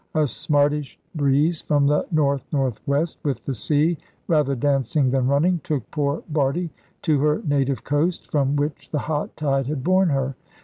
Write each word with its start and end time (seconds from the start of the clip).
A 0.15 0.25
smartish 0.27 0.97
breeze 1.13 1.61
from 1.61 1.85
the 1.85 2.07
north 2.11 2.43
north 2.51 2.81
west, 2.87 3.19
with 3.21 3.45
the 3.45 3.53
sea 3.53 3.99
rather 4.27 4.55
dancing 4.55 5.11
than 5.11 5.27
running, 5.27 5.59
took 5.63 5.91
poor 5.91 6.23
Bardie 6.27 6.71
to 7.03 7.19
her 7.19 7.43
native 7.45 7.83
coast, 7.83 8.31
from 8.31 8.55
which 8.55 8.89
the 8.89 8.97
hot 8.97 9.37
tide 9.37 9.67
had 9.67 9.83
borne 9.83 10.09
her. 10.09 10.33